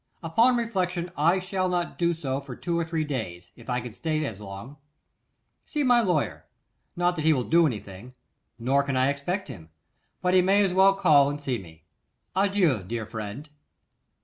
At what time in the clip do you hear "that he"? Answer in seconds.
7.17-7.33